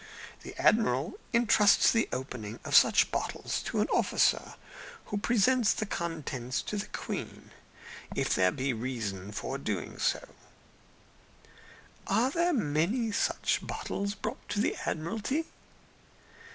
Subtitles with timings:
[0.41, 4.55] The admiral entrusts the opening of such bottles to an officer,
[5.05, 7.51] who presents the contents to the queen,
[8.15, 9.99] if there be reason for so doing."
[12.07, 15.45] "Are many such bottles brought to the Admiralty?"